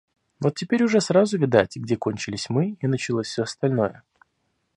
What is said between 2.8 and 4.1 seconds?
и началось всё остальное.